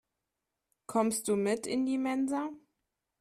Kommst 0.87 1.27
du 1.27 1.35
mit 1.35 1.67
in 1.67 1.85
die 1.85 1.99
Mensa? 1.99 2.49